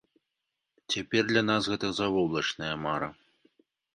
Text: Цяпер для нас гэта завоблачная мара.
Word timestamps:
Цяпер 0.93 1.23
для 1.31 1.43
нас 1.51 1.61
гэта 1.73 1.91
завоблачная 1.99 2.73
мара. 2.87 3.09